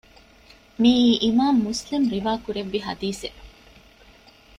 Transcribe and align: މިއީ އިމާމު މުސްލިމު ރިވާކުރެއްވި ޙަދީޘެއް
މިއީ 0.81 1.11
އިމާމު 1.23 1.57
މުސްލިމު 1.67 2.07
ރިވާކުރެއްވި 2.15 2.79
ޙަދީޘެއް 2.85 3.39